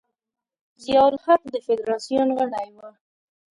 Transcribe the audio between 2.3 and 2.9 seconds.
غړی و.